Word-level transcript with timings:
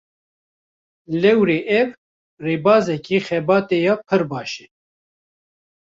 Lewre 1.21 1.57
ev, 1.79 1.87
rêbazeke 2.45 3.17
xebatê 3.27 3.77
ya 3.85 3.95
pir 4.07 4.21
baş 4.31 4.51
e 4.63 4.65